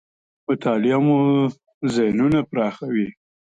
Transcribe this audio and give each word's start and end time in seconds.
مطالعه 0.47 0.99
مو 1.05 1.17
ذهنونه 1.95 2.39
پراخوي. 2.49 3.07